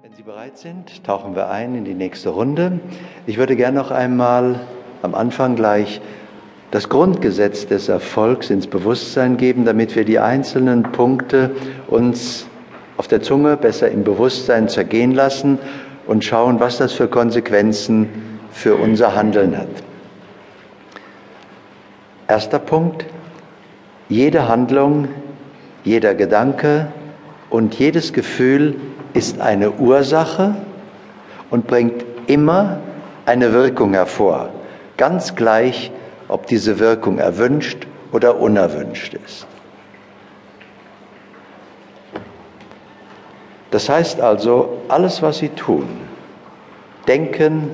[0.00, 2.78] Wenn Sie bereit sind, tauchen wir ein in die nächste Runde.
[3.26, 4.60] Ich würde gerne noch einmal
[5.02, 6.00] am Anfang gleich
[6.70, 11.50] das Grundgesetz des Erfolgs ins Bewusstsein geben, damit wir die einzelnen Punkte
[11.88, 12.46] uns
[12.96, 15.58] auf der Zunge besser im Bewusstsein zergehen lassen
[16.06, 18.08] und schauen, was das für Konsequenzen
[18.52, 19.66] für unser Handeln hat.
[22.28, 23.04] Erster Punkt.
[24.08, 25.08] Jede Handlung,
[25.82, 26.86] jeder Gedanke
[27.50, 28.76] und jedes Gefühl
[29.14, 30.54] ist eine Ursache
[31.50, 32.78] und bringt immer
[33.26, 34.50] eine Wirkung hervor,
[34.96, 35.90] ganz gleich,
[36.28, 39.46] ob diese Wirkung erwünscht oder unerwünscht ist.
[43.70, 45.86] Das heißt also, alles, was Sie tun,
[47.06, 47.70] denken,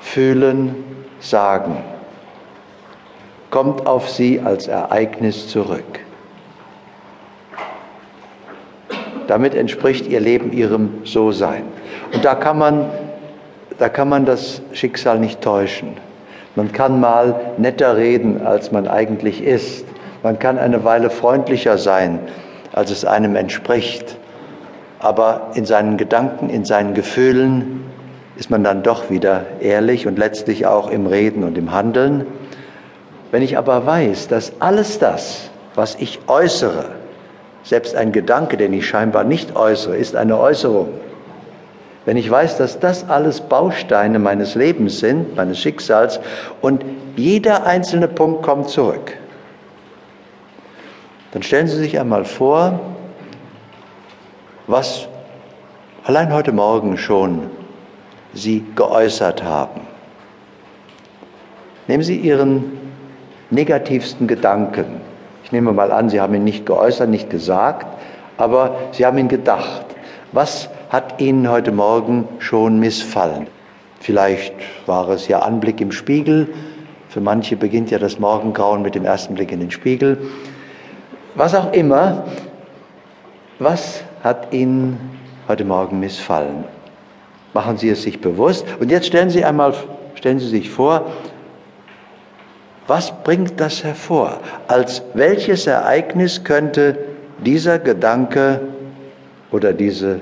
[0.00, 0.74] fühlen,
[1.20, 1.76] sagen,
[3.50, 6.00] kommt auf Sie als Ereignis zurück.
[9.26, 11.62] Damit entspricht Ihr Leben Ihrem So-Sein.
[12.12, 12.86] Und da kann man,
[13.78, 15.96] da kann man das Schicksal nicht täuschen.
[16.56, 19.84] Man kann mal netter reden, als man eigentlich ist.
[20.22, 22.20] Man kann eine Weile freundlicher sein,
[22.72, 24.16] als es einem entspricht.
[25.00, 27.84] Aber in seinen Gedanken, in seinen Gefühlen
[28.36, 32.26] ist man dann doch wieder ehrlich und letztlich auch im Reden und im Handeln.
[33.30, 36.86] Wenn ich aber weiß, dass alles das, was ich äußere,
[37.64, 40.88] selbst ein Gedanke, den ich scheinbar nicht äußere, ist eine Äußerung.
[42.04, 46.20] Wenn ich weiß, dass das alles Bausteine meines Lebens sind, meines Schicksals,
[46.60, 46.84] und
[47.16, 49.16] jeder einzelne Punkt kommt zurück,
[51.32, 52.78] dann stellen Sie sich einmal vor,
[54.66, 55.08] was
[56.04, 57.50] allein heute Morgen schon
[58.34, 59.80] Sie geäußert haben.
[61.86, 62.72] Nehmen Sie Ihren
[63.50, 65.00] negativsten Gedanken,
[65.54, 67.86] nehme mal an, Sie haben ihn nicht geäußert, nicht gesagt,
[68.36, 69.86] aber Sie haben ihn gedacht.
[70.32, 73.46] Was hat Ihnen heute Morgen schon missfallen?
[74.00, 74.52] Vielleicht
[74.86, 76.52] war es ja Anblick im Spiegel.
[77.08, 80.18] Für manche beginnt ja das Morgengrauen mit dem ersten Blick in den Spiegel.
[81.36, 82.24] Was auch immer,
[83.60, 84.98] was hat Ihnen
[85.46, 86.64] heute Morgen missfallen?
[87.54, 88.66] Machen Sie es sich bewusst.
[88.80, 89.72] Und jetzt stellen Sie einmal,
[90.16, 91.06] stellen Sie sich vor,
[92.86, 94.40] was bringt das hervor?
[94.68, 96.98] Als welches Ereignis könnte
[97.44, 98.60] dieser Gedanke
[99.50, 100.20] oder diese,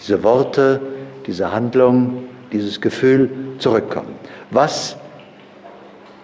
[0.00, 0.80] diese Worte,
[1.26, 4.14] diese Handlung, dieses Gefühl zurückkommen?
[4.50, 4.96] Was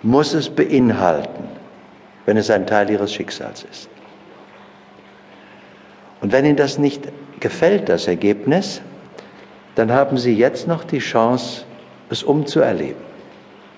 [0.03, 1.45] muss es beinhalten,
[2.25, 3.89] wenn es ein Teil Ihres Schicksals ist?
[6.21, 7.03] Und wenn Ihnen das nicht
[7.39, 8.81] gefällt, das Ergebnis,
[9.77, 11.65] dann haben Sie jetzt noch die Chance,
[12.09, 13.07] es umzuerleben.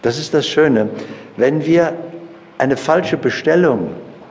[0.02, 0.90] Das ist das Schöne.
[1.36, 1.94] Wenn wir
[2.58, 3.90] eine falsche Bestellung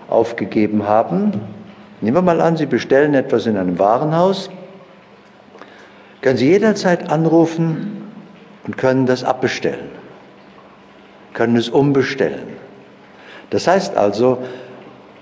[0.09, 1.33] aufgegeben haben,
[2.01, 4.49] nehmen wir mal an, Sie bestellen etwas in einem Warenhaus,
[6.21, 8.11] können Sie jederzeit anrufen
[8.65, 9.89] und können das abbestellen,
[11.33, 12.57] können es umbestellen.
[13.49, 14.39] Das heißt also,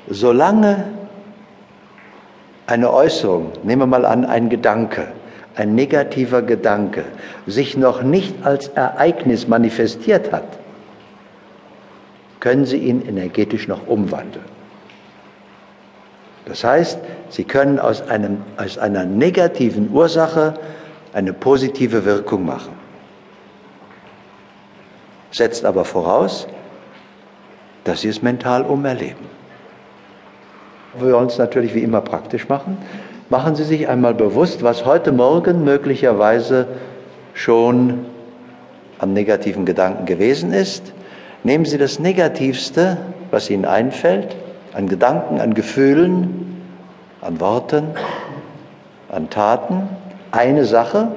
[0.10, 0.86] solange
[2.68, 5.08] eine Äußerung, nehmen wir mal an, ein Gedanke,
[5.56, 7.06] ein negativer Gedanke
[7.48, 10.48] sich noch nicht als Ereignis manifestiert hat,
[12.40, 14.46] können Sie ihn energetisch noch umwandeln.
[16.46, 17.00] Das heißt,
[17.30, 20.54] Sie können aus, einem, aus einer negativen Ursache
[21.14, 22.74] eine positive Wirkung machen.
[25.32, 26.48] Setzt aber voraus,
[27.84, 29.26] dass Sie es mental umerleben.
[30.98, 32.78] Wir wollen es natürlich wie immer praktisch machen.
[33.30, 36.68] Machen Sie sich einmal bewusst, was heute Morgen möglicherweise
[37.34, 38.06] schon
[39.00, 40.94] an negativen Gedanken gewesen ist.
[41.44, 42.97] Nehmen Sie das Negativste,
[43.31, 44.35] was Ihnen einfällt,
[44.74, 46.62] an Gedanken, an Gefühlen,
[47.22, 47.88] an Worten,
[49.09, 49.90] an Taten,
[50.31, 51.08] eine Sache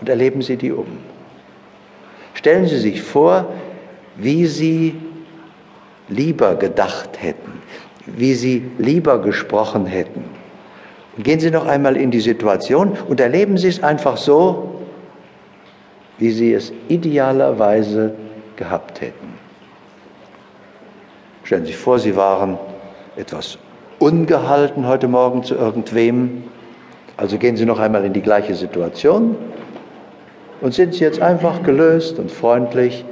[0.00, 0.98] und erleben Sie die um.
[2.34, 3.46] Stellen Sie sich vor,
[4.16, 4.94] wie Sie
[6.08, 7.47] lieber gedacht hätten,
[8.16, 10.24] wie Sie lieber gesprochen hätten.
[11.16, 14.82] Und gehen Sie noch einmal in die Situation und erleben Sie es einfach so,
[16.18, 18.14] wie Sie es idealerweise
[18.56, 19.34] gehabt hätten.
[21.44, 22.58] Stellen Sie sich vor, Sie waren
[23.16, 23.58] etwas
[23.98, 26.44] ungehalten heute Morgen zu irgendwem.
[27.16, 29.36] Also gehen Sie noch einmal in die gleiche Situation
[30.60, 33.04] und sind Sie jetzt einfach gelöst und freundlich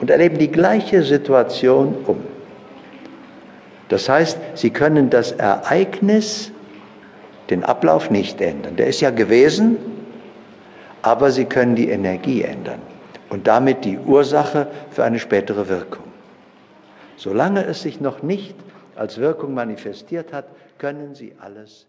[0.00, 2.31] und erleben die gleiche Situation um.
[3.92, 6.50] Das heißt, Sie können das Ereignis,
[7.50, 8.76] den Ablauf nicht ändern.
[8.76, 9.76] Der ist ja gewesen,
[11.02, 12.80] aber Sie können die Energie ändern
[13.28, 16.04] und damit die Ursache für eine spätere Wirkung.
[17.18, 18.54] Solange es sich noch nicht
[18.96, 20.46] als Wirkung manifestiert hat,
[20.78, 21.86] können Sie alles